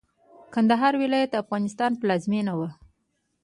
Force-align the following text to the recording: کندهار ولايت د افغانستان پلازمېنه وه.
کندهار 0.53 0.93
ولايت 1.03 1.29
د 1.31 1.35
افغانستان 1.43 1.91
پلازمېنه 2.01 2.53
وه. 2.59 2.69